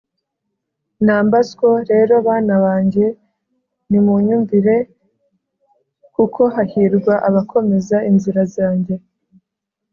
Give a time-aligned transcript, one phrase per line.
[1.03, 3.05] “numbersko rero bana banjye
[3.89, 4.75] nimunyumvire,
[6.15, 8.95] kuko hahirwa abakomeza inzira zanjye